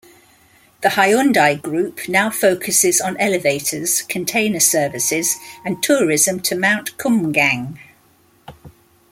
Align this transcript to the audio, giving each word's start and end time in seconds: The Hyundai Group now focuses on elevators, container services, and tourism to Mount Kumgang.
The 0.81 0.89
Hyundai 0.89 1.61
Group 1.61 2.07
now 2.09 2.31
focuses 2.31 2.99
on 2.99 3.15
elevators, 3.17 4.01
container 4.01 4.59
services, 4.59 5.35
and 5.63 5.83
tourism 5.83 6.39
to 6.39 6.55
Mount 6.57 6.97
Kumgang. 6.97 7.77